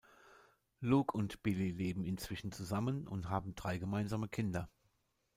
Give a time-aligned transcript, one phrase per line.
[0.79, 4.67] Luke und Billie leben inzwischen zusammen und haben drei gemeinsame Kinder.